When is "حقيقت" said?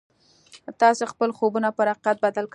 1.91-2.17